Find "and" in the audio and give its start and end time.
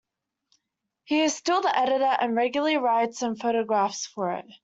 2.19-2.35, 3.21-3.39